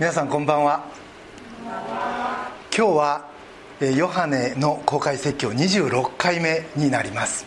[0.00, 0.86] 皆さんこんばんは。
[2.74, 3.28] 今日は
[3.94, 7.44] ヨハネの公開説教26回目になります。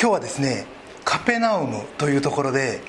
[0.00, 0.64] 今日はですね
[1.04, 2.80] カペナウムというところで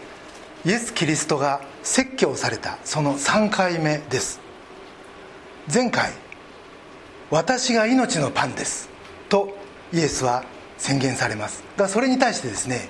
[0.65, 4.39] イエス・キリストが説教されたその3回目です。
[5.71, 6.13] 前回
[7.29, 8.87] 「私が命のパンです」
[9.27, 9.53] と
[9.91, 10.45] イエスは
[10.77, 11.65] 宣言されます。
[11.75, 12.87] がそれに対してですね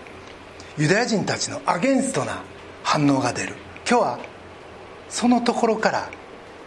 [0.77, 2.43] ユダヤ人たちのアゲンストな
[2.83, 3.55] 反応が出る。
[3.89, 4.19] 今日は
[5.09, 6.09] そのところから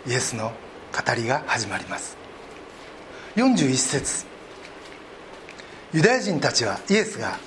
[0.07, 0.53] イエスの
[0.93, 2.17] 語りが始まります。
[3.37, 4.27] 41節。
[5.93, 7.39] ユダヤ人たちはイエスが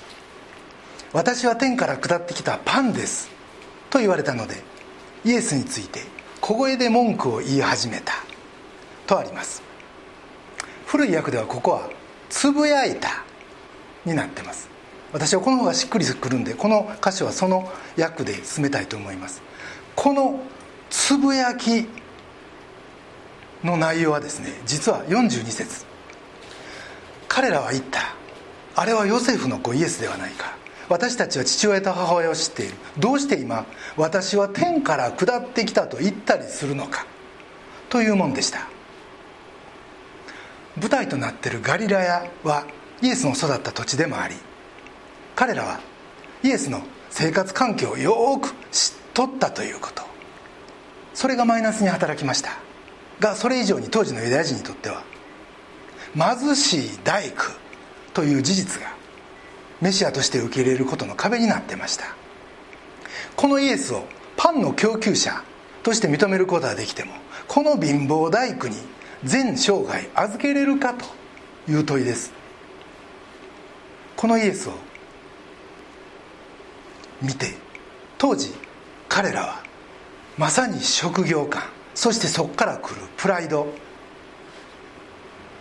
[1.12, 3.28] 「私は天から下ってきたパンです」
[3.90, 4.62] と言われたので
[5.24, 6.02] イエスについて
[6.40, 8.14] 小声で文句を言い始めた
[9.06, 9.62] とあります。
[10.86, 11.90] 古い訳ではここは
[12.30, 13.24] 「つぶやいた」
[14.04, 14.68] になってます。
[15.12, 19.42] 私はこの方がしっくりくるんでこの箇所はその訳で進めたいと思います。
[19.94, 20.40] この
[20.90, 21.86] つぶやき
[23.62, 25.84] の内容はですね実は42節。
[27.28, 28.00] 彼らは言った。
[28.74, 30.56] あれはヨセフの子イエスではないか。
[30.88, 32.74] 私たちは父親と母親を知っている。
[32.98, 37.06] どうして今私は天から下ってきたと言ったりするのか。
[37.88, 38.68] というもんでした。
[40.80, 42.66] 舞台となっているガリラヤは
[43.02, 44.34] イエスの育った土地でもあり
[45.34, 45.80] 彼らは
[46.42, 50.05] イエスの生活環境をよく知っとったということ。
[51.16, 52.50] それがマイナスに働きました。
[53.20, 55.02] がそれ以上に当時のユダヤ人にとっては
[56.14, 57.44] 貧しい大工
[58.12, 58.88] という事実が
[59.80, 62.04] メシアとして受け入れることの壁になってました。
[63.34, 64.04] このイエスを
[64.36, 65.42] パンの供給者
[65.82, 67.14] として認めることはできても
[67.48, 68.76] この貧乏大工に
[69.24, 71.06] 全生涯預けれるかと
[71.66, 72.30] いう問いです。
[74.16, 74.72] このイエスを
[77.22, 77.54] 見て
[78.18, 78.52] 当時
[79.08, 79.65] 彼らは
[80.38, 81.62] まさに職業観
[81.94, 83.66] そしてそこから来るプライド。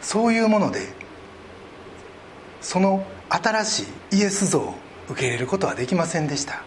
[0.01, 0.81] そういうもので
[2.61, 4.75] その新しいイエス像を
[5.09, 6.63] 受け入れることはできませんでした。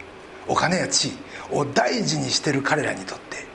[0.49, 1.13] お金や地位
[1.53, 3.47] を大事にしてる彼らにとって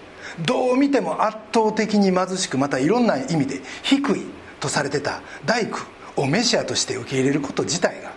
[0.46, 4.22] どう見ても圧倒的に貧しくまたいろんな意味で低い
[4.60, 5.80] とされてた大工
[6.16, 8.12] をメシアとして受け入れること自体が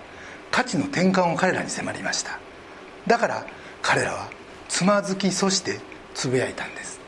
[0.50, 2.38] 価値の転換を彼らに迫りました。
[3.06, 3.46] だから
[3.80, 4.28] 彼らは
[4.68, 5.80] つまずきそして
[6.16, 6.98] つぶやいたんです。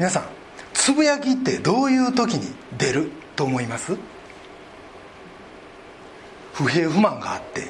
[0.00, 0.24] 皆さん
[0.74, 3.96] つぶやきってどういう時に出ると思います？
[6.52, 7.68] 不平不満があって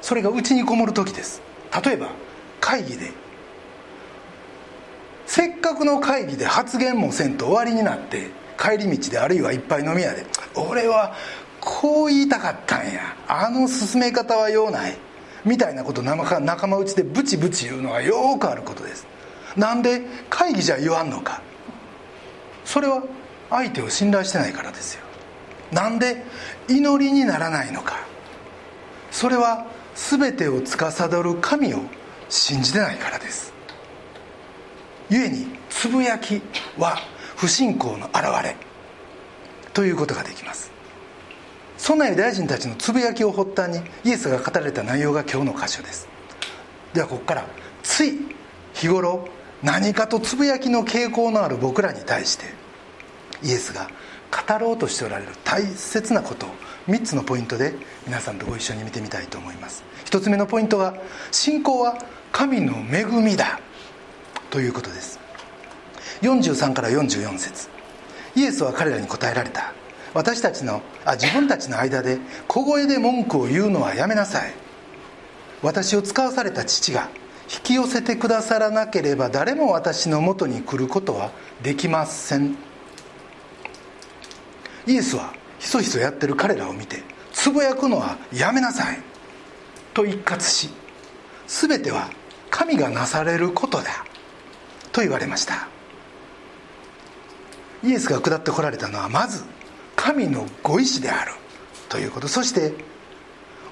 [0.00, 1.42] それが内にこもる時です。
[1.84, 2.08] 例えば
[2.58, 3.12] 会議で
[5.26, 11.14] せっかくの会議で発言もせんと終わりになって帰り道であるいはいっぱい飲み屋で俺は
[11.60, 13.14] こう言いたかったんや。
[13.28, 14.96] あの進め方はようない。
[15.44, 19.06] みたいなこと仲間内でブチブチ言うのはよくあることです。
[19.56, 21.42] なんで会議じゃ言わんのか。
[22.64, 23.02] それは
[23.50, 25.02] 相手を信頼してないからですよ。
[25.72, 26.24] なんで
[26.68, 27.98] 祈りにならないのか。
[29.10, 31.80] それは全てを司る神を
[32.28, 33.52] 信じてないからです。
[35.10, 36.40] 故につぶやき
[36.78, 36.98] は
[37.36, 38.56] 不信仰の表れ。
[39.72, 40.73] ということができます。
[41.84, 46.08] そんなユダヤ人たちのつぶやきを発端にイエスが語られた内容が今日の箇所です。
[46.94, 47.46] ではここから
[47.82, 48.20] つい
[48.72, 49.28] 日頃
[49.62, 52.46] 何かとつぶやきの傾向のある僕らに対して
[53.42, 53.90] イエスが
[54.30, 56.48] 語ろうとしておられる大切なことを
[56.88, 57.74] 3つのポイントで
[58.06, 59.84] 皆さんとご一緒に見てみたいと思います。
[60.06, 60.94] 1つ目のポイントは
[61.32, 61.98] 信仰は
[62.32, 63.60] 神の恵みだ。
[64.48, 65.20] ということです。
[66.22, 67.68] 43から44節。
[68.36, 69.74] イエスは彼らに答えられた。
[70.14, 74.54] 私たちのあ自分たちの間で小声で文句を言うのはやめなさい。
[75.60, 77.08] 私を使わされた父が
[77.52, 81.32] 引き寄せてくださらなければ誰も私のもとに来ることは
[81.62, 82.56] できません。
[84.86, 87.02] イエスはひそひそやってる彼らを見て
[87.32, 89.00] つぶやくのはやめなさい。
[89.94, 90.70] と一括し
[91.46, 92.10] 全ては
[92.50, 94.04] 神がなされることだ。
[94.92, 95.68] と言われました。
[97.82, 99.42] イエスが下ってこられたのはまず
[99.96, 101.32] 神のご意志である
[101.88, 102.72] ということそして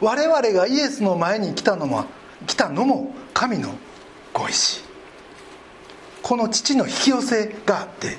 [0.01, 2.07] 我々がイエスの前に来たのも
[2.47, 3.75] 来たのも神の
[4.33, 4.83] ご意志。
[6.23, 8.17] この父の引き寄せがあって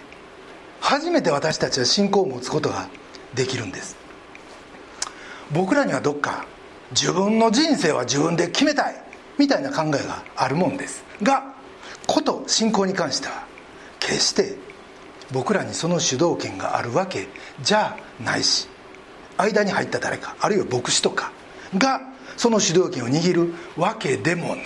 [0.79, 2.89] 初めて私たちは信仰を持つことが
[3.33, 3.97] できるんです。
[5.51, 6.45] 僕らにはどっか
[6.91, 8.95] 自分の人生は自分で決めたい
[9.37, 11.03] みたいな考えがあるもんです。
[11.21, 11.53] が
[12.07, 13.45] こと信仰に関しては
[13.99, 14.57] 決して
[15.33, 17.27] 僕らにその主導権があるわけ。
[17.61, 18.69] じゃないし
[19.35, 21.31] 間に入った誰かあるいは牧師とか
[21.75, 22.01] が
[22.37, 24.65] その主導権を握るわけでもない。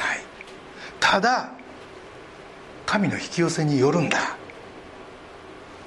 [0.99, 1.51] ただ
[2.85, 4.37] 神の引き寄せによるんだ。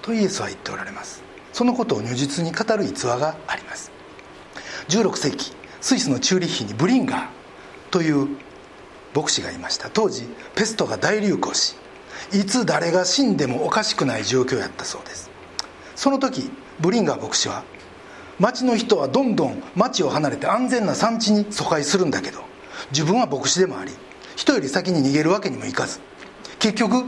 [0.03, 1.23] とイエスは言っておられます。
[1.53, 3.93] そのことを如実に語る逸話があります。
[4.89, 7.27] 16世紀スイスのチューリッヒにブリンガー
[7.91, 8.29] という
[9.15, 9.91] 牧師がいました。
[9.91, 11.77] 当時ペストが大流行し
[12.33, 15.31] いつ誰が死んでもおかしくない状況やったそうです。
[15.97, 17.65] その時ブリンガー牧師は
[18.39, 22.41] 町の人はどんどん町を離れて安全な産地に疎開するんだけど
[22.91, 23.93] 自分は牧師でもあり
[24.37, 26.01] 人より先に逃げるわけにもいかず。
[26.59, 27.05] 結局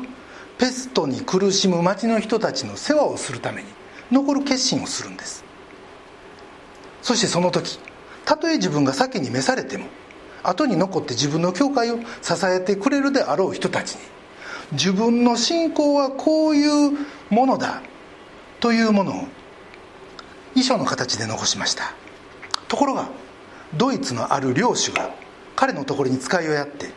[0.59, 3.69] ペストに苦しむ町の人たちの世話をするために
[4.11, 5.45] 残る決心をするんです。
[7.01, 7.79] そしてその時
[8.25, 9.87] たとえ自分が先に召されても
[10.43, 14.01] 後に残って自分の教会を支えてくれるであろう人たちに
[14.73, 16.97] 自分の信仰はこういう
[17.31, 17.83] ものだ
[18.61, 19.25] というものを
[20.55, 21.95] 遺書の形で残しました。
[22.69, 23.09] ところが
[23.77, 25.15] ドイツのある領主が
[25.57, 26.91] 彼のところに使いをやって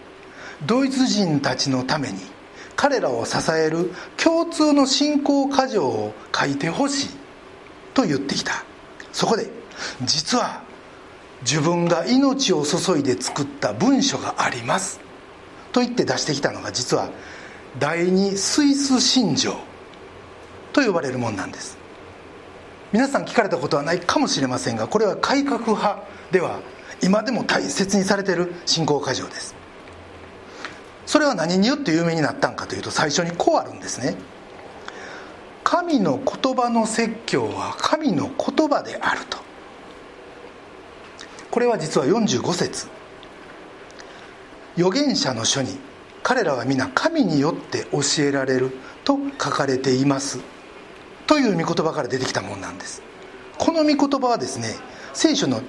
[0.66, 2.20] ドイツ人たちのために
[2.76, 7.10] 彼らを支える共通の信仰箇条を書いてほしい
[7.94, 8.64] と言ってきた。
[9.12, 9.50] そこで
[10.04, 10.64] 実は
[11.42, 15.00] 自分が命を注いで作った文書があります
[15.72, 17.10] と言って出してきたのが実は
[17.80, 19.56] 第二スイス信条
[20.72, 21.78] と呼ばれるもんなんです。
[22.94, 26.62] 皆さん聞かれたことはないかもしれませんがこれは改革派では
[27.04, 29.56] 今でも大切にされている信仰箇条です。
[31.06, 34.16] それは何によって有名になったんかというと最初にこうあるんですね。
[35.64, 39.38] 神の言葉の説教は神の言葉であると。
[41.52, 42.88] これは実は45節。
[44.78, 45.78] 預言者の書に
[46.28, 48.72] 彼らは皆神によって教えられる
[49.04, 50.40] と書かれています。
[51.28, 53.04] という御言葉から出てきたものなんです。
[53.60, 54.74] この御言葉はですね
[55.14, 55.62] 聖書の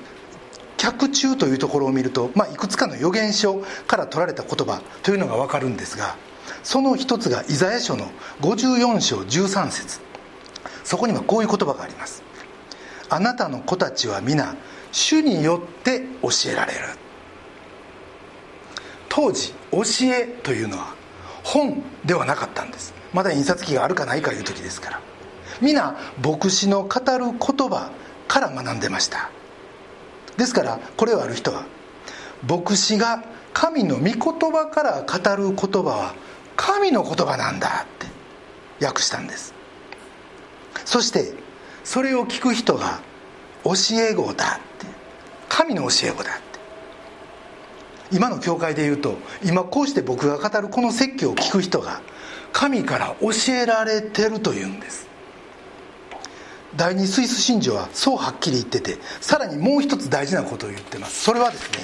[0.79, 6.17] 脚中というところを見ると、まあ、いくつかの預言書から取られた言葉というのが分かるんですが
[6.63, 8.07] その一つがイザヤ書の
[8.41, 10.01] 54章13節。
[10.85, 12.23] そこにはこういう言葉があります。
[13.11, 14.57] あなたの子たちは皆
[14.91, 17.06] 主によって教えられる。
[19.17, 19.83] 当時教
[20.13, 20.95] えというのは
[21.43, 22.93] 本ではなかったんです。
[23.15, 25.01] まだ印刷機があるかないかいう時ですから。
[25.63, 27.33] 皆牧師の語る言
[27.71, 27.93] 葉
[28.29, 29.31] から学んでました。
[30.37, 31.65] ですからこれをある人は
[32.47, 33.25] 牧師が
[33.55, 34.17] 神の御言
[34.53, 36.15] 葉から語る言葉は
[36.55, 39.55] 神の言葉なんだって訳したんです。
[40.85, 41.33] そして
[41.85, 43.01] それを聞く人が
[43.65, 44.87] 教え子だって
[45.49, 46.56] 神の教え子だって。
[48.13, 52.01] 今の教会で言うと今こうして僕が語るこの説教を聞く人が
[52.53, 55.07] 神から教えられてるというんです。
[56.77, 61.25] 第二スイス信条はそうはっきり言っててさらにもう一つ大事なことを言ってます。
[61.25, 61.79] それはですね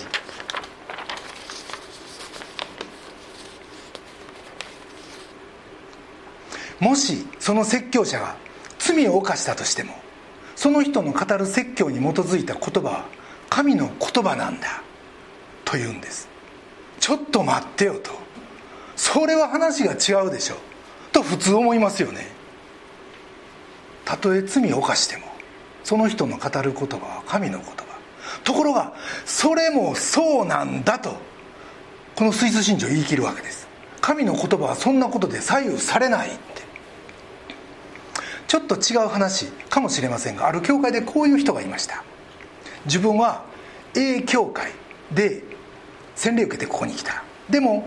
[6.79, 8.37] もしその説教者が
[8.79, 9.95] 罪を犯したとしても
[10.57, 13.07] その人の語る説教に基づいた言葉は
[13.49, 14.83] 神の言葉なんだ。
[15.73, 16.29] と言うんです。
[17.01, 18.11] ちょっと待ってよと。
[18.95, 20.57] それは話が違うでしょ。
[21.13, 22.29] と普通思いますよね。
[24.05, 25.25] たとえ罪を犯しても
[25.83, 27.75] その人の語る言葉は神の言葉。
[28.45, 28.93] ところが
[29.25, 31.17] それもそうなんだと
[32.17, 33.67] このスイス信条言い切るわけです。
[34.03, 36.63] 神の言葉はそんなことで左右されないって。
[38.47, 42.05] ちょっと違う話かもしれませんがある教会でこういう人がいました。
[42.85, 43.47] 自分は
[43.95, 44.73] A 教会
[45.13, 45.52] で
[46.15, 47.23] 洗礼受けてここに来た。
[47.51, 47.87] でも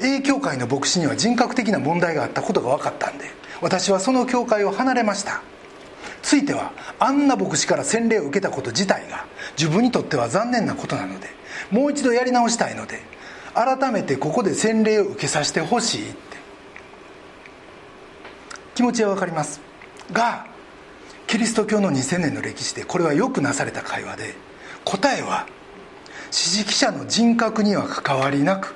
[0.00, 3.26] A 教会の牧師には人格的な問題があったことが分かったんで
[3.60, 5.42] 私はその教会を離れました。
[6.22, 9.26] ついてはあんな牧師から洗礼を受けたこと自体が
[9.58, 11.28] 自分にとっては残念なことなので
[11.70, 13.02] もう一度やり直したいので
[13.54, 16.36] 改めてここで洗礼を受けさせてほしいって。
[18.74, 19.60] 気持ちは分かります。
[20.12, 20.46] が
[21.26, 24.34] キリスト教の2000年の歴史でこれはよくなされた会話で
[24.84, 25.46] 答えは
[26.34, 28.74] 指示記者の人格には関わりなく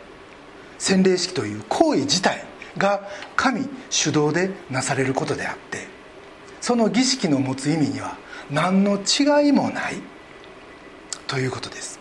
[0.79, 2.45] 洗礼式という行為自体
[2.77, 3.03] が
[3.35, 5.89] 神主導でなされることであって
[6.61, 8.17] その儀式の持つ意味には
[8.49, 9.97] 何の違いもない
[11.27, 11.99] ということです。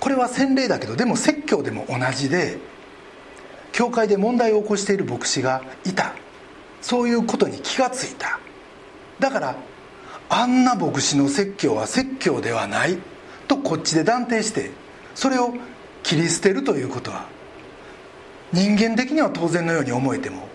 [0.00, 2.58] これは洗礼だけどでも説教でも同じで
[3.72, 6.14] 教会で問題を起こしている牧師がいた。
[6.80, 8.40] そういうことに気がついた。
[9.18, 9.56] だから
[10.30, 12.98] あんな牧師の説教は説教ではない。
[13.46, 14.70] とこっちで断定して
[15.14, 15.54] それを
[16.02, 17.26] 切り捨てるということは
[18.52, 20.48] 人間的には当然のように思えても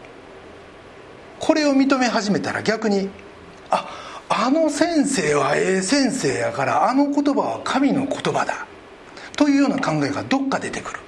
[1.40, 3.10] これを認め始めたら逆に
[3.70, 3.88] あ
[4.30, 8.68] あの先生はええ先生やからあの言葉は神の言葉だ
[9.36, 11.00] というような考えがどっか出てくる。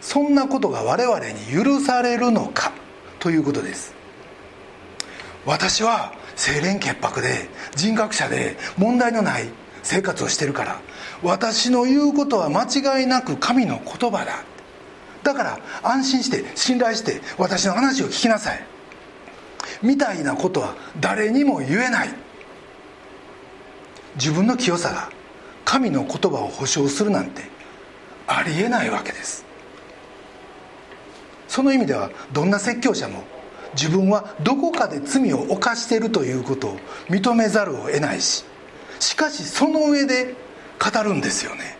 [0.00, 2.72] そんなことが我々に許されるのか
[3.18, 3.92] ということです。
[5.44, 9.48] 私は清廉潔白で人格者で問題のない
[9.86, 10.80] 生活をしてるから。
[11.22, 14.44] 私の言うことは間違いなく神の言葉だ。
[15.22, 18.64] だから安心して信頼して私の話を聞きなさい。
[19.82, 22.08] みたいなことは誰にも言えない。
[24.16, 25.10] 自分の清さが
[25.64, 27.42] 神の言葉を保証するなんて
[28.26, 29.44] ありえないわけです。
[31.48, 33.22] その意味ではどんな説教者も
[33.74, 36.76] 自分はどこかで罪を犯しているということを
[37.08, 38.44] 認めざるを得ないし
[39.00, 40.34] しかしその上で
[40.78, 41.76] 語るんですよね。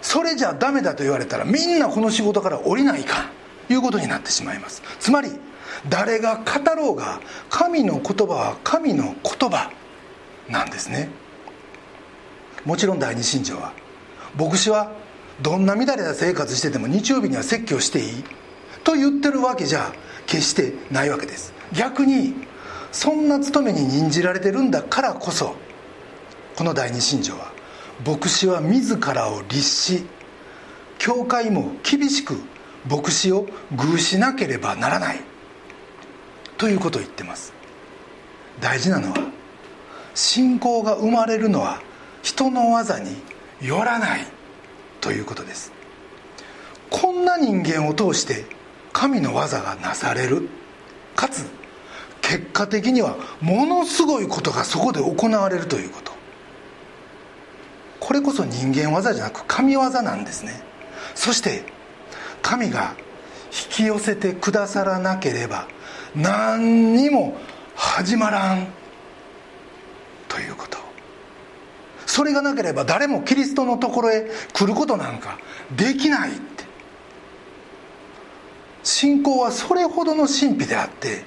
[0.00, 3.30] それじゃダメだと言われたらみんなこの仕事から降りないか
[3.68, 4.82] んいうことになってしまいます。
[5.00, 5.30] つまり
[5.88, 9.70] 誰が語ろうが神の言葉は神の言葉
[10.48, 11.10] なんですね。
[12.64, 13.72] もちろん第二信条は
[14.36, 14.92] 牧師は
[15.42, 18.24] どんな乱れた生活してても日曜日には説教していい
[18.82, 19.92] と言ってるわけじゃ
[20.26, 21.52] 決してないわけです。
[21.72, 22.34] 逆に
[22.90, 25.54] そんな務めに任じられてるんだからこそ
[26.58, 27.52] この第二信条は
[28.04, 30.04] 牧師は自らを律し
[30.98, 32.34] 教会も厳しく
[32.90, 33.46] 牧師を
[33.76, 35.20] 偶しなければならない。
[36.56, 37.52] ということを言ってます。
[38.60, 39.18] 大事なのは
[40.16, 41.80] 信仰が生まれるのは
[42.24, 43.14] 人の技に
[43.62, 44.26] よらない。
[45.00, 45.70] ということです。
[46.90, 48.46] こんな人間を通して
[48.92, 50.48] 神の技がなされる。
[51.14, 51.46] かつ
[52.20, 56.17] 結果的にはものすごいことがそこで行われるということ。
[58.08, 60.62] これこそ人間技じゃなく神業なんですね。
[61.14, 61.62] そして
[62.40, 62.94] 神が
[63.48, 65.68] 引き寄せてくださらなければ
[66.16, 67.36] 何にも
[67.74, 68.68] 始まらん。
[70.26, 70.78] ということ。
[72.06, 75.38] それがなければ誰もキリストのところへ来ることなんか
[75.76, 76.64] できないって。
[78.84, 81.24] 信仰はそれほどの神秘であって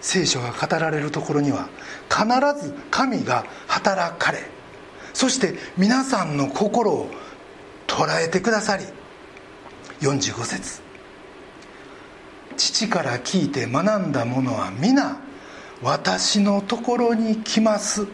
[0.00, 1.68] 聖書が語られるところには
[2.08, 2.24] 必
[2.64, 4.53] ず神が働かれ
[5.14, 7.08] そして皆さんの心を
[7.86, 8.84] 捉えてくださり
[10.00, 10.82] 45節。
[12.56, 15.18] 父から聞いて学んだ者は皆
[15.82, 18.06] 私のところに来ます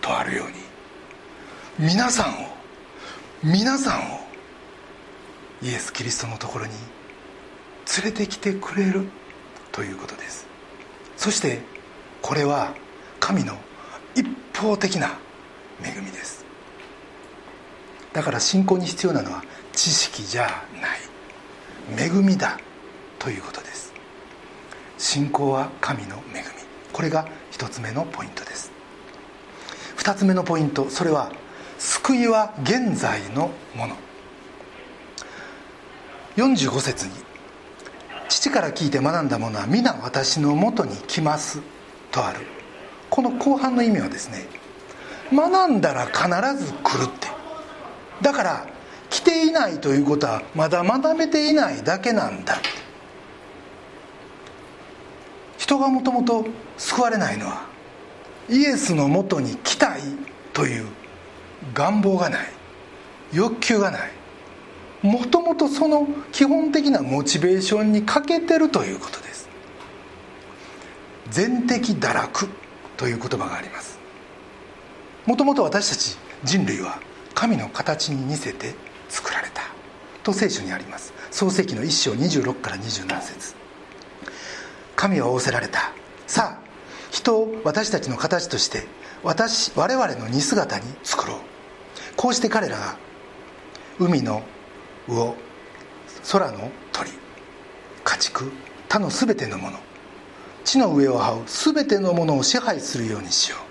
[0.00, 1.88] とあるように。
[1.90, 2.48] 皆さんを
[3.42, 4.20] 皆さんを
[5.62, 6.72] イエス・キリストのところに
[8.02, 9.08] 連れてきてくれる
[9.72, 10.46] ということです。
[11.16, 11.60] そして
[12.20, 12.74] これは
[13.18, 13.56] 神の
[14.14, 15.18] 一方的な
[15.82, 16.44] 恵みです。
[18.12, 19.42] だから信仰に必要なのは
[19.72, 22.06] 知識じゃない。
[22.06, 22.58] 恵みだ
[23.18, 23.92] ということです。
[24.98, 26.44] 信仰は神の恵み。
[26.92, 28.70] これが一つ目のポイントです。
[29.96, 30.90] 二つ目のポイント。
[30.90, 31.30] それは
[31.78, 33.96] 救いは現在のもの。
[36.36, 37.12] 45節に
[38.28, 41.60] 「父から聞いて学んだ者は皆私のもとに来ます」
[42.12, 42.40] とある。
[43.10, 44.46] この後半の意味はですね
[45.32, 47.28] 学んだら必ず来るって。
[48.22, 48.66] だから
[49.10, 52.58] 来ていないということはまだ学べていないだけなんだ
[55.56, 57.66] 人がもともと救われないのは
[58.48, 60.00] イエスのもとに来たい
[60.52, 60.86] という
[61.74, 62.48] 願望がない。
[63.32, 64.10] 欲求がない。
[65.02, 69.48] もともとその基本的なモチベーションに欠けてるということです。
[71.30, 72.48] 全的堕落
[72.96, 73.97] という言葉があります。
[75.28, 76.98] もともと私たち人類は
[77.34, 78.74] 神の形に似せて
[79.10, 79.60] 作られた。
[80.22, 81.12] と聖書にあります。
[81.30, 83.54] 創世記の1章26から27節。
[84.96, 85.92] 神は仰せられた。
[86.26, 86.68] さあ
[87.10, 88.86] 人を私たちの形として
[89.22, 91.38] 私我々の似姿に作ろう。
[92.16, 92.96] こうして彼らが
[93.98, 94.42] 海の
[95.08, 95.34] 魚
[96.32, 97.10] 空の鳥
[98.02, 98.50] 家畜
[98.88, 99.78] 他の全てのもの
[100.64, 103.67] 地の上を這う全てのものを支配するようにしよう。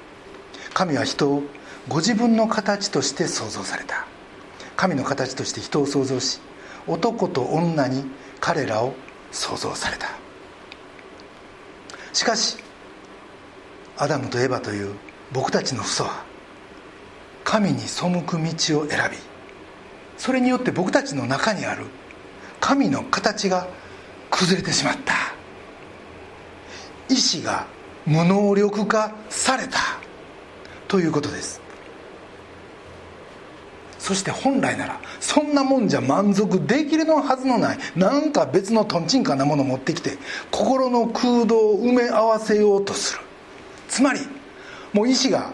[0.74, 1.44] 神は人を
[1.88, 4.06] ご自分の形として創造された。
[4.76, 6.40] 神の形として人を創造し
[6.86, 8.06] 男と女に
[8.40, 8.94] 彼らを
[9.32, 10.08] 創造された。
[12.14, 12.58] しかし
[13.98, 14.96] アダムとエバという
[15.34, 16.24] 僕たちの父祖は
[17.44, 19.18] 神に背く道を選び
[20.18, 21.86] それによって僕たちの中にある
[22.60, 23.68] 神の形が
[24.30, 25.14] 崩れてしまった。
[27.10, 27.68] 意志が
[28.06, 29.80] 無能力化された。
[30.88, 31.62] ということです。
[34.00, 40.18] そして本来ならそんなもんじゃ満足できるのはずのないなんか別のとんちんかなもの持ってきて
[40.50, 43.22] 心の空洞を埋め合わせようとする。
[43.90, 44.22] つまり
[44.94, 45.52] もう意志が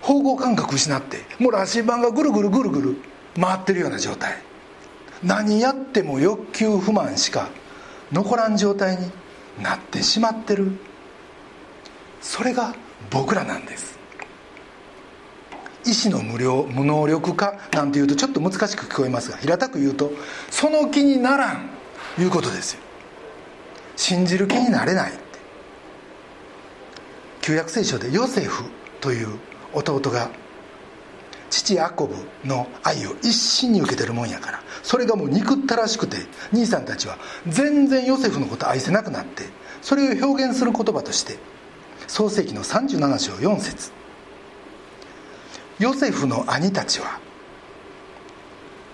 [0.00, 2.96] 方向感覚失ってもう羅針盤がぐるぐるぐるぐる
[3.38, 4.38] 回ってるような状態。
[5.22, 7.50] 何やっても欲求不満しか
[8.12, 9.10] 残らん状態に
[9.62, 10.72] なってしまってる。
[12.22, 12.74] それが
[13.10, 13.99] 僕らなんです。
[15.86, 20.12] 意志の無料無能力化なんていうとちょっと難しく聞こえますが平たく言うと
[20.50, 21.70] その気にならん
[22.18, 22.80] いうことですよ。
[23.96, 25.20] 信じる気になれないって。
[27.42, 28.64] 旧約聖書でヨセフ
[29.00, 29.28] という
[29.72, 30.30] 弟が
[31.48, 32.14] 父ヤコブ
[32.46, 36.18] の愛を一心に受けてるもんやからそれがもう憎ったらしくて
[36.52, 37.18] 兄さんたちは
[37.48, 39.44] 全然ヨセフのこと愛せなくなって
[39.82, 41.38] それを表現する言葉として
[42.06, 43.99] 創世紀の37章4節。
[45.80, 47.18] ヨセフの兄たちは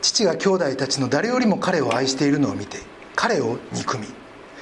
[0.00, 2.78] 父が兄弟たちの誰よりも彼を愛しているのを見て
[3.16, 4.06] 彼を憎み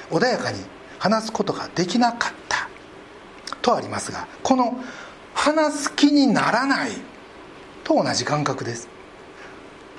[0.09, 0.59] 穏やかに
[0.97, 2.67] 話すことができなかった。
[3.61, 4.83] とありますがこの
[5.35, 6.91] 話す気にならない
[7.83, 8.89] と同じ感覚です。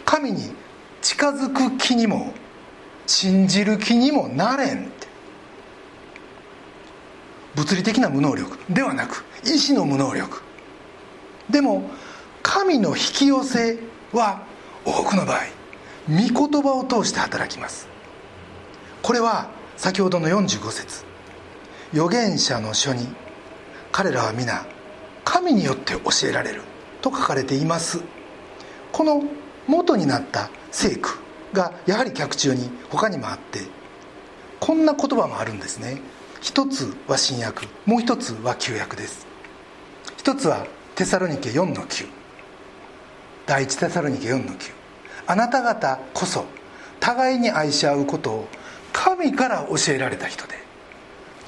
[0.04, 0.52] 神に
[1.02, 2.33] 近づく気にも
[3.06, 5.06] 信じる気にもなれんって。
[7.54, 10.42] 物理的な無能力ではなく意志の無能力。
[11.49, 11.88] でも
[12.48, 13.76] 神の引き寄せ
[14.12, 14.46] は
[14.84, 15.40] 多くの場合
[16.08, 17.88] 御言葉を通して働きます。
[19.02, 21.04] これは先ほどの45節。
[21.92, 23.08] 預言者の書に
[23.90, 24.64] 彼らは皆
[25.24, 26.62] 神によって教えられる
[27.02, 28.00] と書かれています。
[28.92, 29.24] この
[29.66, 31.18] 元になった聖句
[31.52, 33.62] がやはり脚中に他にもあって
[34.60, 36.00] こんな言葉もあるんですね。
[36.40, 39.26] 一つは新約もう一つは旧約です。
[40.16, 42.15] 一つはテサロニケ4の9
[43.46, 44.72] 第一テサロニケ4の9
[45.28, 46.44] あなた方こそ
[47.00, 48.48] 互いに愛し合うことを
[48.92, 50.56] 神から教えられた人で。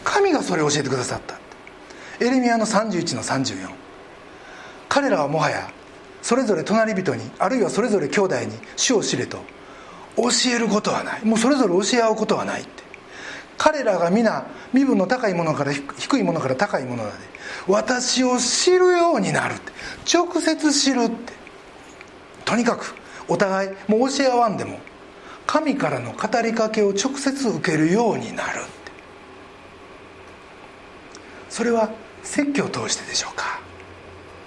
[0.04, 1.38] 神がそれを教えてくださった。
[2.24, 3.68] エレミアの31の34
[4.88, 5.70] 彼らはもはや
[6.22, 9.38] それぞれ隣人にあるいはそれぞれ兄弟に主を知れと
[10.16, 11.24] 教えることはない。
[11.24, 12.82] もうそれぞれ教え合うことはないって。
[13.56, 17.16] 彼らが皆身分の高いものから低いものから高いものだで
[17.66, 19.72] 私を知るようになるって。
[20.12, 21.32] 直接知るって。
[22.48, 22.94] とにかく
[23.28, 24.78] お互いもう教え合わんでも
[25.46, 28.62] 神からの語りかけを直接受けるようになる
[31.50, 31.90] それは
[32.22, 33.60] 説教を通してでしょうか。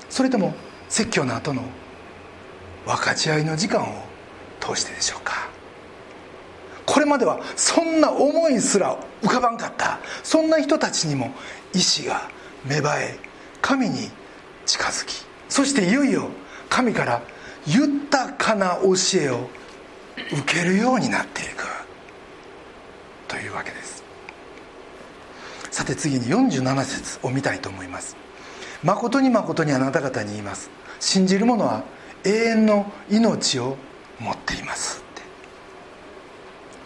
[0.09, 0.55] それとも
[0.89, 1.61] 説教の後の
[2.87, 4.03] 分かち合いの時間を
[4.59, 5.49] 通してでしょうか。
[6.87, 9.99] これまではそんな思いすら浮かばんかった。
[10.23, 11.31] そんな人たちにも
[11.73, 12.29] 意志が
[12.65, 13.19] 芽生え
[13.61, 14.09] 神に
[14.65, 15.23] 近づき。
[15.49, 16.29] そしていよいよ
[16.69, 17.21] 神から
[17.67, 19.49] 豊かな教えを
[20.31, 21.65] 受けるようになっていく。
[23.27, 24.03] というわけです。
[25.71, 28.17] さて次に47節を見たいと思います。
[28.83, 30.69] 誠に誠にあなた方に言います。
[30.99, 31.83] 信じる者は
[32.23, 33.77] 永遠の命を
[34.19, 34.99] 持っています。
[34.99, 35.21] って。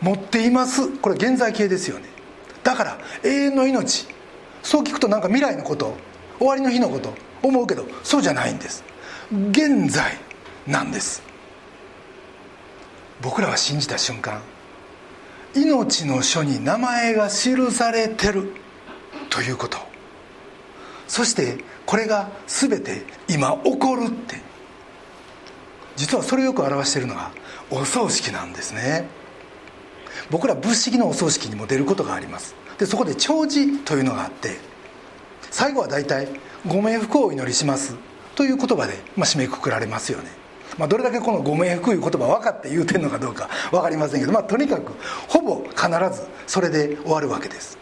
[0.01, 0.89] 持っています。
[0.97, 2.05] これ現在形ですよね。
[2.63, 4.07] だから永遠の命。
[4.61, 5.95] そう聞くとなんか未来のこと
[6.37, 8.83] 終わりの日のこと思うけどそうじゃないんです。
[9.51, 10.17] 現在。
[10.67, 11.21] なんです。
[13.21, 14.41] 僕らは信じた瞬間
[15.55, 18.51] 命の書に名前が記されてる
[19.29, 19.77] ということ。
[21.07, 24.41] そしてこれが全て今起こるって。
[25.95, 27.31] 実はそれをよく表しているのが
[27.71, 29.07] お葬式なんですね。
[30.29, 32.55] 僕ら仏式のお葬式にも出ることがあります。
[32.77, 34.57] でそこで弔辞というのがあって
[35.51, 36.27] 最後は大体
[36.67, 37.95] 「ご冥福をお祈りします」
[38.35, 40.44] という言葉で、まあ、締めくくられますよね。
[40.77, 44.93] まあ、どれだけこの「ご冥福」いう言葉分かって言うてんのかどうか分かりませんけど、まあ、とにかく
[45.27, 47.77] ほぼ必ずそれで終わるわけです。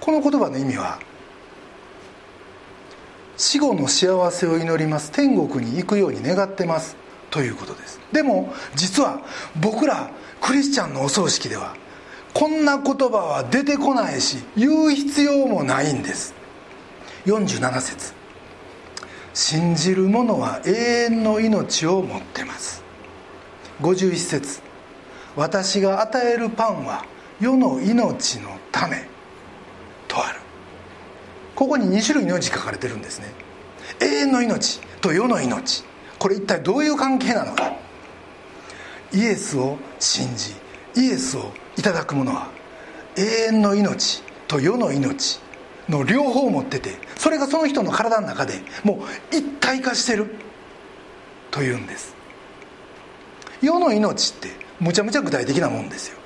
[0.00, 0.98] この言葉の意味は
[3.36, 5.10] 死後の幸せを祈ります。
[5.10, 6.96] 天国に行くように願ってます。
[7.30, 7.98] ということです。
[8.12, 9.20] でも実は
[9.56, 11.74] 僕らクリスチャンのお葬式では
[12.34, 16.34] こんな言葉は出てこないし言う必要もないんです。
[17.26, 18.21] 47節。
[19.34, 22.82] 信じる者は永遠の命を持ってます。
[23.80, 24.60] 51節
[25.36, 27.04] 私が与えるパンは
[27.40, 29.06] 世の命のため
[30.06, 30.40] とある。
[31.54, 33.26] ここに2種類の命書かれてるんですね。
[34.00, 35.84] 永遠の命と世の命。
[36.18, 37.72] これ一体どういう関係なのか。
[39.12, 40.54] イエスを信じ
[40.94, 42.50] イエスをいただく者は
[43.16, 45.38] 永遠の命と世の命
[45.88, 50.34] の両方持っててそれがその人の体の中でもう一体化してる
[51.50, 52.14] というんです。
[53.60, 54.48] 世の命って
[54.80, 56.18] むちゃむちゃ具体的なもんですよ。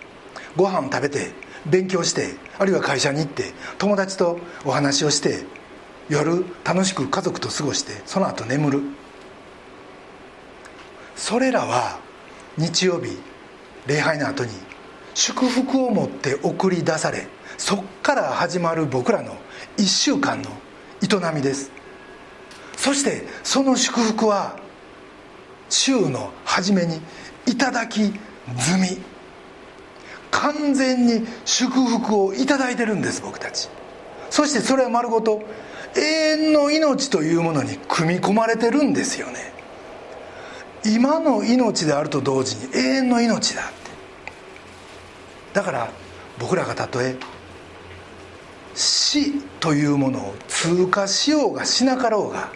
[0.57, 1.31] ご飯食べて
[1.67, 5.45] 勉強してあるいは会社に行って友達とお話をして
[6.09, 8.83] 夜楽しく家族と過ごしてその後眠る。
[11.17, 11.99] それらは
[12.57, 13.19] 日曜日
[13.87, 14.51] 礼拝の後に
[15.15, 19.35] 祝福を持って送り出されそっから始まる僕らの
[19.77, 20.51] 1週間の
[21.03, 21.71] 営みです。
[22.77, 24.59] そしてその祝福は
[25.69, 27.01] 週の初めに
[27.47, 28.13] いただき
[28.59, 29.17] 済み。
[30.31, 33.69] 完全に祝福をいただいてるんです僕たち。
[34.31, 35.43] そしてそれは丸ごと
[35.97, 39.53] 永遠の命というものに組み込まれてるんですよね。
[40.85, 43.75] 今の命であると同時に永遠の命だって。
[45.55, 45.89] だから
[46.39, 47.17] 僕らがたとえ
[48.77, 52.51] 死というものを通過しようがしなかろうが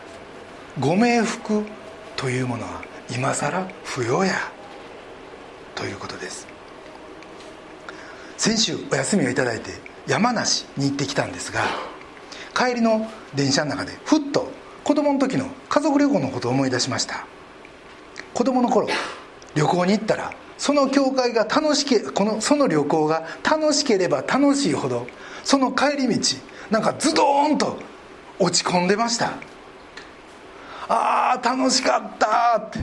[0.79, 1.65] ご冥福
[2.17, 4.35] というものは今更不要や
[5.75, 6.47] ということです。
[8.37, 9.73] 先週お休みをいただいて
[10.07, 11.63] 山梨に行ってきたんですが
[12.55, 14.51] 帰りの電車の中でふっと
[14.85, 17.27] 子供の時の家族旅行のことを思い出しました。
[18.35, 18.89] 子供の頃
[19.55, 25.07] 旅行に行ったらその教会が楽しけこのその旅行が楽しければ楽しいほど
[25.43, 26.37] その帰り道
[26.69, 27.79] なんかズドーンと
[28.39, 29.33] 落ち込んでました。
[30.87, 32.79] ああ楽しかったって。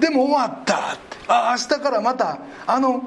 [0.00, 1.16] でも終わったって。
[1.28, 3.00] ああ明日からまたあの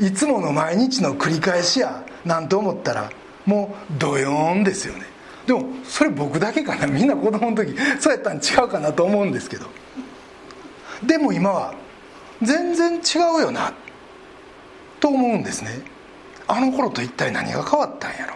[0.00, 3.12] いつもの毎日の繰り返しやなんて思ったら
[3.46, 5.04] もうドヨーンですよね。
[5.46, 6.88] でもそれ僕だけかな。
[6.88, 9.66] みんな子供の時そうやったん違うかなと思うんですけど。
[11.04, 11.74] でも今は
[12.42, 13.72] 全然違うよな
[15.00, 15.82] と思うんですね。
[16.48, 18.34] あの頃と一体何が変わったんやろ。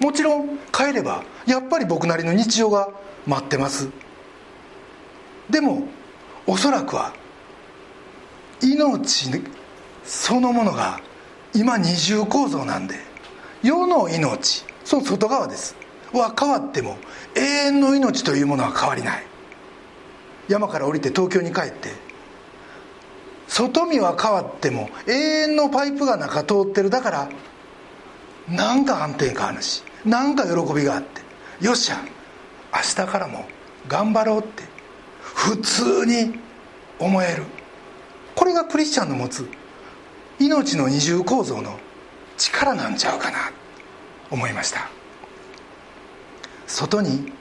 [0.00, 2.88] もちろん帰ればやっぱり僕なりの日常が
[3.26, 3.88] 待ってます。
[5.48, 5.86] でも
[6.46, 7.12] おそらくは
[8.62, 9.30] 命
[10.04, 11.00] そのものが
[11.54, 12.96] 今二重構造なんで
[13.62, 15.76] 世の命その外側です。
[16.12, 16.96] は変わっても
[17.34, 19.24] 永遠の命というものは変わりない。
[20.48, 21.90] 山から降りて東京に帰って
[23.56, 27.28] 外見は変わっても永遠のパイプが中通ってるだから
[28.48, 31.20] なんか安定感あるしなんか喜びがあって
[31.64, 32.00] よっしゃ
[32.74, 33.44] 明日からも
[33.86, 34.64] 頑張ろうって
[35.20, 36.36] 普通に
[36.98, 37.44] 思える。
[38.34, 39.48] これがクリスチャンの持つ
[40.40, 41.78] 命の二重構造の
[42.36, 43.52] 力なんちゃうかな
[44.32, 44.90] 思いました。
[46.66, 47.32] 外に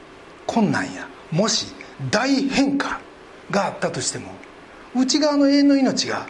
[0.45, 1.73] 困難やもし
[2.12, 3.02] 大変化
[3.49, 4.42] があったとしても
[4.95, 6.27] 内側の永遠の命が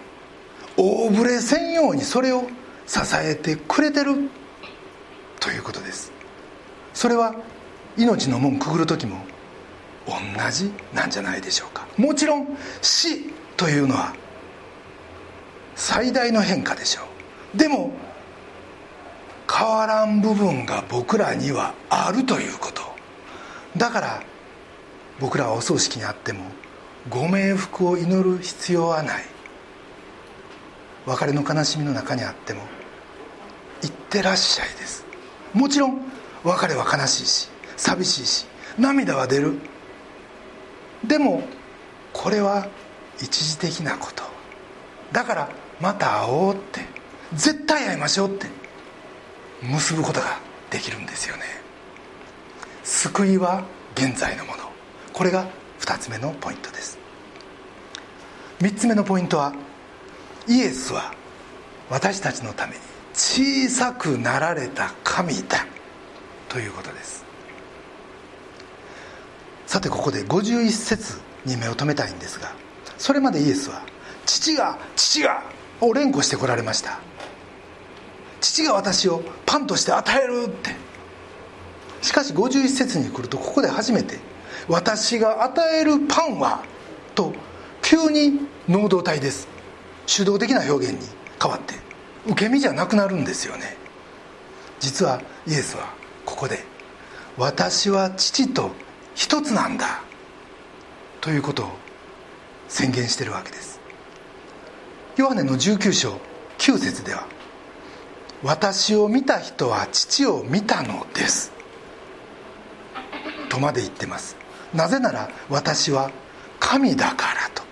[0.78, 2.48] 大ぶれせんようにそれを
[2.86, 4.30] 支えてくれてる。
[5.40, 6.12] ということです。
[6.94, 7.36] それは
[7.98, 9.18] 命の門くぐる時も
[10.08, 10.16] 同
[10.52, 11.86] じなんじゃないでしょうか。
[11.98, 14.16] もちろん死というのは
[15.76, 17.02] 最大の変化でしょ
[17.54, 17.58] う。
[17.58, 17.92] でも
[19.52, 22.82] 変わらん部分が僕らにはあるということ。
[23.76, 24.24] だから
[25.20, 26.46] 僕らはお葬式にあっても
[27.10, 29.24] ご冥福を祈る必要はない。
[31.06, 32.62] 別れの悲しみの中にあっても
[33.84, 35.04] 「いってらっしゃい」です。
[35.54, 36.02] もちろん
[36.44, 38.46] 別れは悲しいし寂しいし
[38.78, 39.60] 涙は出る。
[41.04, 41.44] でも
[42.14, 42.68] これは
[43.20, 44.24] 一時的なこと。
[45.12, 45.50] だから
[45.82, 46.82] また会おうって。
[47.34, 48.48] 絶対会いましょうって。
[49.62, 50.40] 結ぶことが
[50.70, 51.44] できるんですよね。
[52.84, 53.64] 救いは
[53.96, 54.64] 現在のもの。
[55.12, 55.48] これが
[55.84, 56.98] 2つ目のポイントです。
[58.62, 59.54] 3つ目のポイントは
[60.48, 61.14] イエスは
[61.90, 62.80] 私たちのために
[63.14, 65.68] 小さくなられた神だ
[66.48, 67.26] ということです。
[69.68, 72.54] さてここで51節に目を留めたいんですが
[72.98, 73.82] それまでイエスは
[74.26, 75.44] 父が父が
[75.82, 77.00] を連呼してこられました。
[78.40, 80.72] 父が私をパンとして与えるって。
[82.02, 84.20] しかし51節に来るとここで初めて
[84.68, 86.64] 「私が与えるパンは」
[87.16, 87.34] と
[87.82, 89.48] 急に能動体です。
[90.06, 91.08] 主導的な表現に
[91.42, 91.76] 変わって
[92.26, 93.78] 受け身じゃなくなるんですよね。
[94.80, 95.94] 実はイエスは
[96.26, 96.66] ここで
[97.38, 98.72] 「私は父と
[99.16, 100.02] 一つなんだ」
[101.22, 101.72] ということを
[102.68, 103.80] 宣言してるわけです。
[105.16, 106.20] ヨハネの19章
[106.58, 107.28] 9節では
[108.44, 111.52] 「私を見た人は父を見たのです」
[113.50, 114.43] とまで言ってます。
[114.74, 116.12] なぜなら私は
[116.60, 117.64] 神だからと。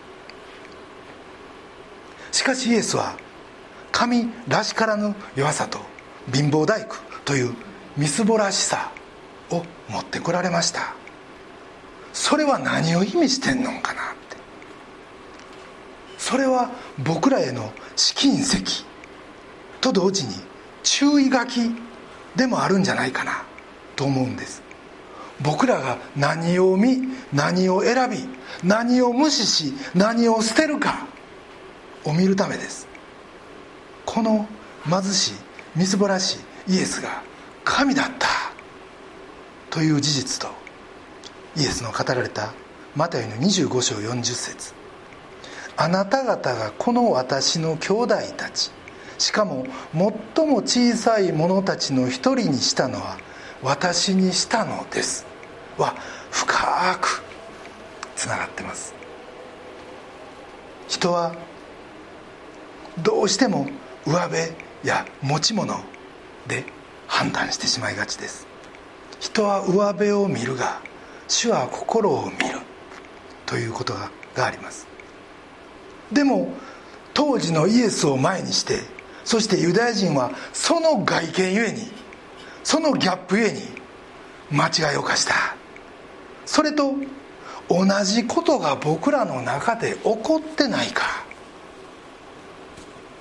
[2.31, 3.15] しかしイエスは
[3.91, 5.79] 神らしからぬ弱さと
[6.33, 7.53] 貧乏大工という
[7.97, 8.91] みすぼらしさ
[9.49, 10.95] を持ってこられました。
[12.13, 14.37] それは何を意味してんのかなって。
[16.17, 18.85] それは僕らへの試金石
[19.81, 20.35] と同時に
[20.83, 21.71] 注意書き
[22.35, 23.43] でもあるんじゃないかな
[23.95, 24.61] と思うんです。
[25.43, 27.01] 僕らが何を見
[27.33, 28.17] 何を選び
[28.63, 31.07] 何を無視し何を捨てるか
[32.03, 32.87] を見るためです。
[34.05, 34.47] この
[34.89, 35.33] 貧しい
[35.75, 37.23] みすぼらしいイエスが
[37.63, 38.27] 神だった
[39.69, 40.53] という事実と
[41.55, 42.53] イエスの語られた
[42.95, 44.73] マタイの25章40節。
[45.77, 48.71] あなた方がこの私の兄弟たち
[49.17, 53.17] しかも最も小さい者たちの一人にしたのは
[53.63, 55.30] 私にしたのです。
[55.77, 55.95] は
[56.29, 57.23] 深く
[58.15, 58.93] つながってます。
[60.87, 61.33] 人は
[62.99, 63.67] どうしても
[64.05, 64.41] 上辺
[64.83, 65.79] や持ち物
[66.47, 66.65] で
[67.07, 68.47] 判断してしまいがちです。
[69.19, 70.81] 人は上辺を見るが
[71.27, 72.59] 主は心を見る
[73.45, 74.87] ということがあります。
[76.11, 76.53] でも
[77.13, 78.79] 当時のイエスを前にして
[79.23, 81.91] そしてユダヤ人はその外見ゆえに
[82.63, 83.61] そのギャップゆえに
[84.51, 85.55] 間違いを犯した。
[86.51, 86.95] それと
[87.69, 91.23] 同じことが僕らの中で起こってないか。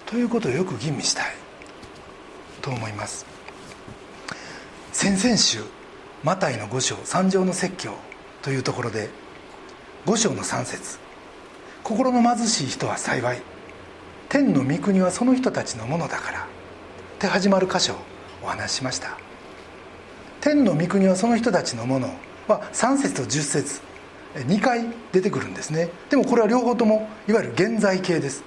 [0.05, 1.27] ということをよく吟味したい。
[2.61, 3.25] と思います。
[4.93, 5.61] 先々週
[6.25, 7.93] マタイの5章三条の説教。
[8.43, 9.11] というところで
[10.07, 10.99] 5章の3節。
[11.85, 13.41] 心の貧しい人は幸い。
[14.29, 16.43] 天の御国はその人たちのものだから」っ
[17.21, 17.97] て始まる箇所を
[18.43, 19.17] お話ししました。
[20.41, 22.13] 天の御国はその人たちのもの
[22.51, 23.81] は3節と10節
[24.35, 25.89] 2回出てくるんですね。
[26.09, 28.45] でもこれは両方ともいわゆる現在形です。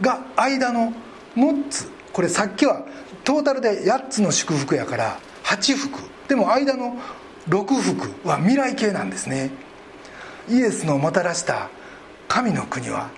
[0.00, 0.92] が間の
[1.36, 2.84] 6つこれさっきは
[3.24, 6.00] トータルで8つの祝福やから8福。
[6.28, 6.96] でも間の
[7.48, 9.50] 6福は未来形なんですね。
[10.48, 11.68] イエスのもたらした
[12.28, 13.10] 神の国は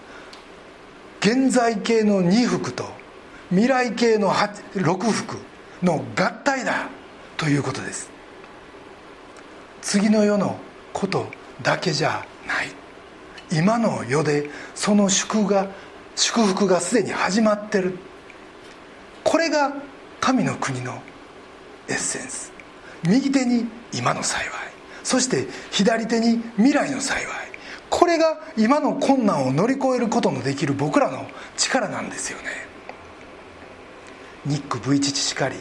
[1.21, 2.85] 現在形の2福と
[3.51, 5.37] 未来形の6福
[5.83, 6.89] の合体だ。
[7.43, 8.09] ということです。
[9.81, 10.61] 次の世の
[10.93, 11.27] こと
[11.61, 12.69] だけじゃない。
[13.51, 15.67] 今の世でその祝が
[16.15, 17.99] 祝福がすでに始まってる。
[19.25, 19.73] これが
[20.21, 21.03] 神の国の
[21.89, 22.53] エッセンス。
[23.03, 24.53] 右手に今の幸い。
[25.03, 27.27] そして左手に未来の幸い。
[27.91, 31.27] これが今の困難を乗り越えることのできる僕らの
[31.57, 32.45] 力なんですよね。
[34.47, 35.57] ニック・ブイチチしかり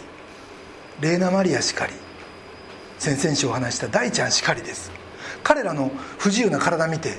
[1.01, 1.93] レーナ・マリアしかり
[2.99, 4.91] 先々週お話した大ちゃんしかりです。
[5.43, 7.17] 彼らの不自由な体見て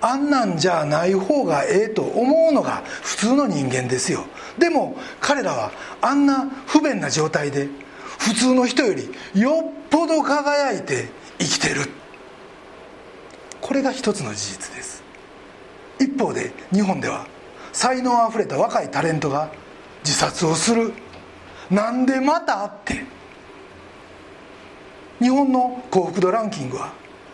[0.00, 4.24] あんなんじゃない方がええと思うのが普通の人間ですよ。
[4.58, 7.68] でも彼らはあんな不便な状態で
[8.18, 11.90] 普通の人よりよっぽど輝いて生きてる。
[13.60, 15.02] これが一つの事実です。
[15.98, 17.26] 一方で日本では
[17.74, 19.52] 才能あふれた若いタレントが
[20.02, 20.94] 自殺をする。
[21.70, 23.04] なんでまたって
[25.20, 26.92] 日本の幸福度ランキングは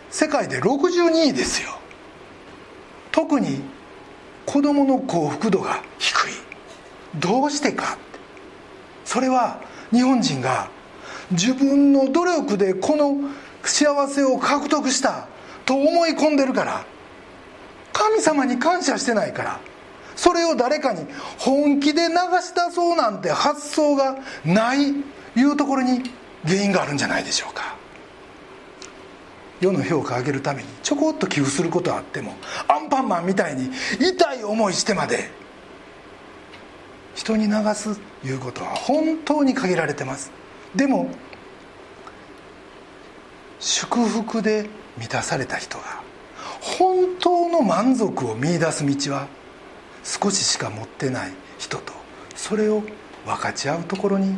[0.09, 1.69] 世界で62位ですよ。
[3.11, 3.61] 特に
[4.45, 6.33] 子供の幸福度が低い。
[7.15, 7.97] どうしてか
[9.05, 9.59] それは
[9.91, 10.69] 日本人が
[11.31, 13.29] 自分の努力でこの
[13.63, 15.27] 幸せを獲得した
[15.65, 16.85] と思い込んでるから。
[17.93, 19.59] 神様に感謝してないから。
[20.17, 21.05] それを誰かに
[21.37, 26.01] 本気で流し出そうなんて発想がないいうところに
[26.43, 27.77] 原因があるんじゃないでしょうか。
[29.61, 32.35] 世の評価を上げるためにちょこっと寄付することはあっても
[32.67, 35.31] アンパンマンみたいに痛い思いしてまで
[37.15, 40.31] 人に流すいうことは本当に限られてます。
[40.75, 41.09] でも
[43.59, 46.01] 祝福で満たされた人が
[46.61, 49.27] 本当の満足を見いだす道は
[50.07, 51.91] 少ししか持ってない人と
[52.33, 52.81] それを
[53.25, 54.37] 分かち合うところに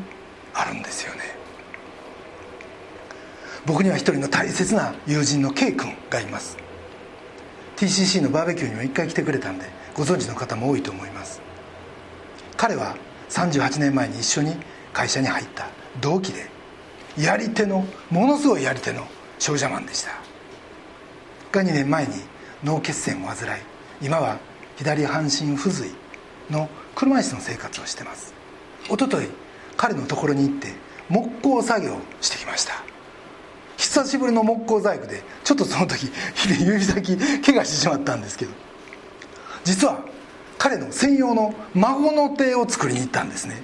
[0.52, 1.22] あるんですよね。
[3.68, 6.58] 僕には一人の大切な友人の K 君がいます。
[7.78, 11.40] TCC のバーベキューにも一回来てくれたんでご存知の方も多いと思います。
[12.58, 12.98] 彼は
[13.30, 14.56] 38年前に一緒に
[14.92, 15.68] 会社に入った
[16.02, 16.50] 同期で
[17.16, 19.06] やり手のものすごいやり手の
[19.38, 20.12] 商社マンでした。
[21.52, 22.14] が2年前に
[22.64, 23.62] 脳血栓を患い
[24.02, 24.40] 今は
[24.80, 25.92] 左半身不随
[26.50, 28.34] の車椅子の生活をしてます。
[28.86, 29.28] 一昨日
[29.76, 30.70] 彼のところに行って
[31.10, 32.82] 木工作業をしてきました。
[33.76, 36.10] 久しぶりの木工細工でちょっとその時
[36.62, 38.52] 指先怪我してしまったんですけど。
[39.65, 40.00] 実は
[40.58, 43.62] 彼の専用の孫の手を作りに行ったんですね。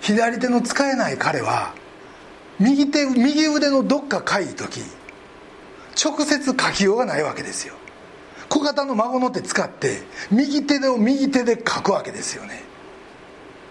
[0.00, 1.74] 左手の使えない彼は
[2.58, 4.80] 右手右腕のどっかかい時
[6.02, 7.74] 直接書きようがないわけですよ。
[8.48, 12.62] 小型の孫の手使って右手で右手で書くわけですよね。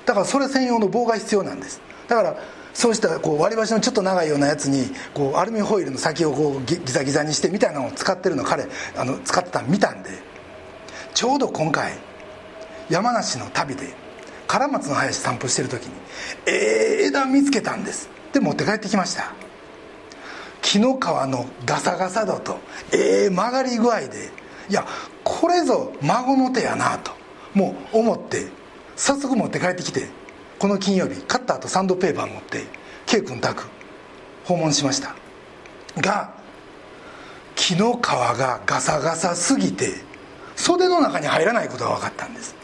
[0.05, 1.81] だからそれ専用の棒が必要なんです。
[2.07, 2.35] だから
[2.73, 10.31] そうしたこう割り箸のちょっと長いようなやつにこうアルミホイルの先をこうギザギザにしてみたいなのを使ってるの彼あの使ってたの見たんで。
[11.13, 11.93] ちょうど今回
[12.89, 13.93] 山梨の旅で
[14.47, 15.91] 唐松の林散歩してる時に
[16.45, 18.09] ええー、枝見つけたんです。
[18.33, 19.33] で持って帰ってきました。
[20.61, 22.59] 紀の川のガサガサ度と
[22.93, 24.29] ええー、曲がり具合で
[24.71, 24.87] いや
[25.25, 27.11] これぞ孫の手やなと
[27.53, 28.47] もう思って
[28.95, 30.07] 早速持って帰ってきて
[30.57, 32.63] この金曜日カッターとサンドペーパー持って
[33.05, 33.65] K 君宅
[34.45, 35.13] 訪問しました。
[35.97, 36.33] が
[37.55, 39.93] 紀の川がガサガサすぎて
[40.55, 42.55] 袖の中に入らないことが分かったんです。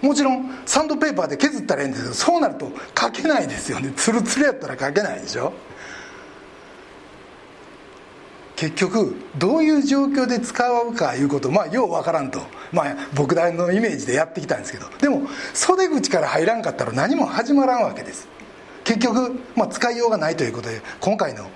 [0.00, 3.92] もちろんサンドペーパーで削ったらいいんですけどそうなると書けないですよね。
[3.94, 5.52] ツルツルやったら書けないでしょ。
[8.62, 14.86] 結局どういう状況で使うかいうことまあようわからんと、まあ、僕らのイメージでやってきたんですけど。
[15.00, 15.22] でも
[15.52, 18.28] 袖口から入らんかったら何も始まらんわけです。
[18.84, 21.50] 結局、まあ、使いようがないということで今回の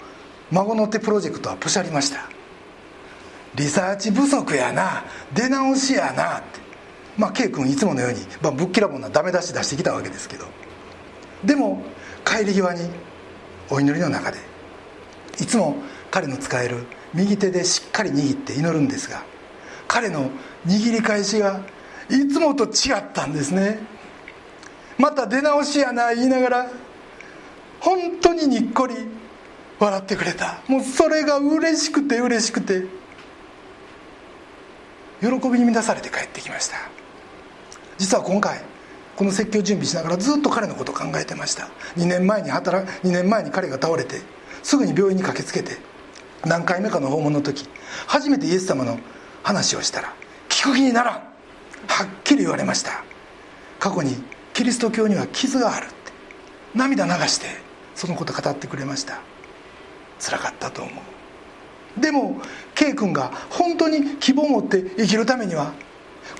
[0.51, 2.29] 孫の手プロジェクトはポシャりました。
[3.55, 5.05] リサーチ不足やな。
[5.33, 6.38] 出直しやな。
[6.38, 6.59] って。
[7.16, 10.47] まあ K 君いつものように、まあ、ぶっきらぼうなダメ出し出してきたわけですけど。
[11.45, 11.85] でも
[12.25, 12.90] 帰り際に
[13.71, 14.38] お祈りの中で
[15.40, 15.77] いつも
[16.11, 19.24] 彼の使える右手でしっかり握って祈るんですが
[19.88, 20.31] 彼の
[20.66, 21.61] 握り返しが
[22.11, 23.81] いつもと違ったんですね。
[24.98, 26.70] また出直しやな言いながら
[27.81, 28.94] 本当ににっこり
[29.79, 30.61] 笑ってくれた。
[30.68, 32.85] もうそれが嬉しくて嬉しくて
[35.20, 36.76] 喜びに満たされて帰ってきました。
[37.98, 38.61] 実は今回
[39.16, 41.70] この説教準備しながらずっと彼のことを考えてました。
[41.96, 44.20] 2年前に働2年前に彼が倒れて
[44.62, 45.79] すぐに病院に駆けつけて
[46.44, 47.68] 何回目かの訪問の時
[48.07, 48.99] 初めてイエス様の
[49.42, 50.14] 話をしたら
[50.49, 51.25] 聞く気にならんは
[52.05, 53.05] っきり言われました。
[53.79, 54.16] 過去に
[54.55, 55.94] キリスト教には傷があるって
[56.75, 57.46] 涙流して
[57.94, 59.20] そのこと語ってくれました。
[60.18, 62.01] 辛かったと思う。
[62.01, 62.40] でも
[62.75, 65.72] K 君が本当に希望を持って生きるためには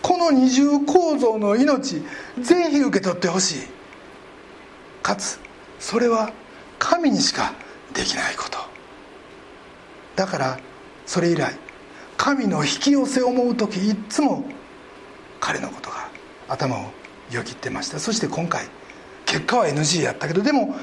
[0.03, 2.03] この二重構造の命
[2.41, 3.59] ぜひ受け取ってほしい。
[5.03, 5.39] かつ
[5.79, 6.33] それは
[6.79, 7.53] 神にしか
[7.95, 8.76] できないこと。
[10.17, 10.59] だから
[11.05, 11.55] それ以来
[12.17, 14.45] 神の引き寄せを思う時いつも
[15.39, 16.09] 彼のことが
[16.49, 16.91] 頭を
[17.31, 17.99] よぎってました。
[17.99, 18.67] そして今回
[19.27, 20.75] 結果は NG やったけどでも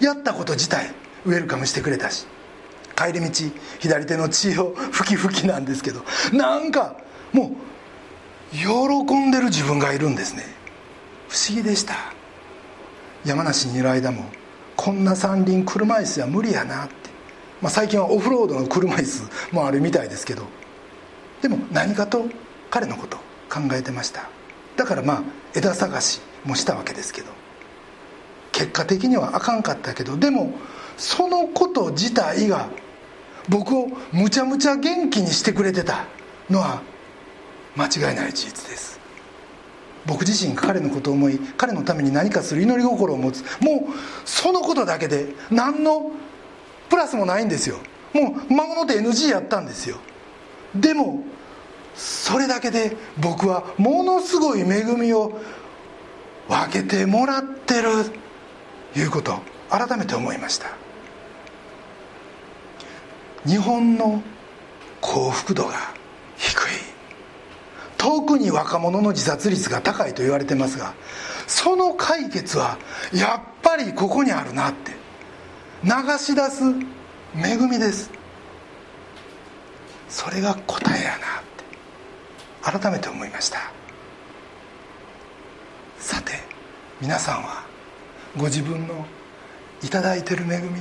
[0.00, 0.92] やったこと自体
[1.24, 2.26] ウェルカムしてくれたし
[2.96, 3.30] 帰り道
[3.78, 6.96] 左手の血をふきふきなんですけどなんか
[7.32, 7.52] も
[8.52, 10.44] う喜んでる自分がいるんですね。
[11.28, 11.94] 不思議でした。
[13.24, 14.24] 山梨にいる間も
[14.76, 16.86] こんな山林車椅子は無理やな。
[16.86, 16.99] って、
[17.60, 20.44] まあ、最近はオフロードの車椅子もあるみたいですけど
[21.42, 22.24] でも何かと
[22.70, 23.16] 彼のこと
[23.48, 24.28] 考えてました。
[24.76, 25.22] だからまあ
[25.54, 27.28] 枝探しもしたわけですけど
[28.52, 30.52] 結果的にはあかんかったけどでも
[30.96, 32.68] そのこと自体が
[33.48, 36.06] 僕をむちゃむちゃ元気にしてくれてた
[36.48, 36.82] のは
[37.76, 39.00] 間違いない事実です。
[40.06, 43.42] 僕自身が彼のことを思い彼のために何かする祈り心を持つ。
[43.60, 43.92] もう
[44.24, 46.12] そのことだけで何の
[46.90, 47.78] プラスもないんですよ。
[48.12, 49.96] もう孫の手 NG やったんですよ。
[50.74, 51.22] でも
[51.94, 55.40] それだけで僕はものすごい恵みを
[56.48, 57.88] 分けてもらってる
[58.96, 59.38] いうこと
[59.70, 60.66] 改めて思いました。
[63.46, 64.22] 日本の
[65.00, 65.94] 幸福度が
[66.36, 66.90] 低い。
[67.96, 70.94] 特に若者の自殺率が高いと言われてますが
[71.46, 72.78] その解決は
[73.12, 74.99] やっぱりここにあるなって。
[75.82, 76.62] 流し出す
[77.34, 78.10] 恵みです。
[80.08, 81.18] それが答えやなっ
[82.72, 82.78] て。
[82.80, 83.72] 改めて思いました。
[85.98, 86.32] さて
[87.00, 87.64] 皆さんは
[88.36, 89.06] ご自分の
[89.82, 90.80] いただいてる恵み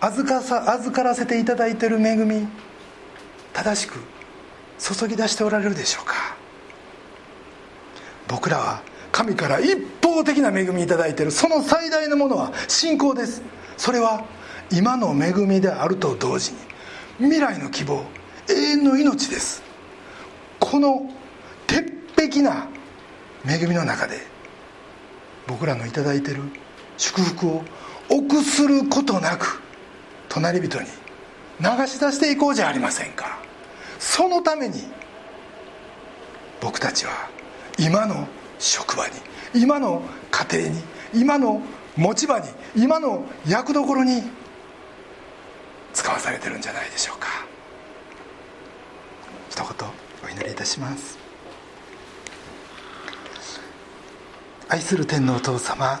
[0.00, 2.46] 預かさ預からせていただいてる恵み
[3.54, 3.98] 正しく
[4.78, 6.36] 注ぎ出しておられるでしょうか。
[8.28, 8.82] 僕らは
[9.16, 11.32] 神から一方的な恵みいただいている。
[11.32, 13.40] その最大のものは信仰です。
[13.78, 14.22] それは
[14.70, 16.58] 今の恵みであると同時に
[17.30, 18.04] 未来の希望
[18.46, 19.62] 永遠の命です。
[20.60, 21.10] この
[21.66, 22.68] 鉄壁な
[23.48, 24.18] 恵みの中で
[25.46, 26.42] 僕らの頂いてる
[26.98, 27.64] 祝福を
[28.10, 29.62] 臆することなく
[30.28, 30.88] 隣人に
[31.58, 33.38] 流し出していこうじゃありませんか。
[33.98, 34.82] そのために
[36.60, 37.30] 僕たちは
[37.78, 38.28] 今の
[38.58, 39.12] 職場に
[39.54, 40.82] 今の家庭に
[41.14, 41.62] 今の
[41.96, 44.22] 持ち場に今の役どころに
[45.92, 47.28] 使わされてるんじゃないでしょうか。
[49.48, 49.88] 一言
[50.24, 51.18] お祈りいたします。
[54.68, 56.00] 愛する天皇お父様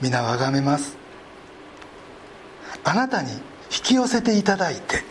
[0.00, 0.96] 皆をあがめます。
[2.84, 3.38] あなたに引
[3.82, 5.02] き寄せていただいて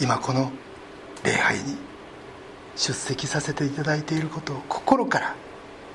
[0.00, 0.52] 今この
[1.24, 1.76] 礼拝に
[2.76, 5.34] 出席させていただいていることを心から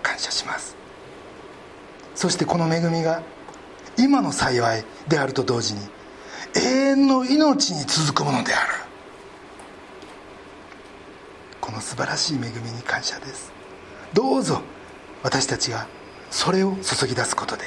[0.04, 0.76] 感謝します。
[2.16, 3.24] そしてこの恵みが
[3.98, 5.82] 今の幸いであると同時に
[6.56, 8.74] 永遠の命に続くものである。
[11.62, 13.52] この素晴らしい恵みに感謝です。
[14.14, 14.62] どうぞ
[15.24, 15.88] 私たちが
[16.32, 17.66] それを注ぎ出すことで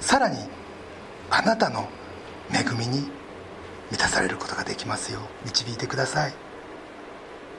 [0.00, 0.38] さらに
[1.30, 1.88] あなたの
[2.52, 3.10] 恵みに
[3.90, 6.51] 満たされることができますよう導いてください。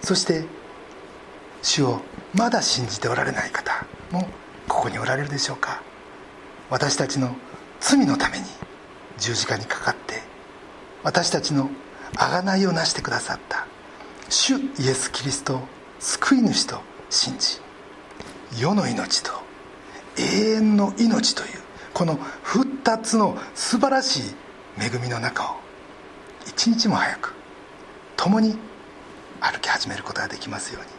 [0.04, 0.43] そして
[1.62, 2.01] 主を
[2.34, 4.28] まだ信じておられない方も
[4.68, 5.82] ここにおられるでしょうか。
[6.70, 7.36] 私たちの
[7.80, 8.45] 罪のために
[9.18, 10.22] 十字架にかかって
[11.04, 11.70] 私たちの
[12.16, 13.68] 贖いをなしてくださった
[14.30, 15.62] 主イエス・キリストを
[15.99, 17.60] 救い主と信じ
[18.58, 19.32] 世の命と
[20.18, 20.24] 永
[20.56, 21.49] 遠の命という
[21.93, 24.24] この2つの素晴らしい
[24.80, 25.56] 恵みの中を
[26.47, 27.34] 一日も早く
[28.16, 28.58] 共に
[29.44, 30.89] 歩き始めることができますように。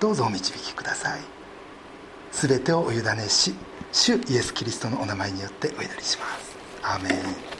[0.00, 1.20] どうぞお導きください。
[2.32, 3.54] 全てをお委ねし
[3.92, 6.56] 主イエス・キリストのお名前によってお祈りします。
[6.82, 7.57] アーメン。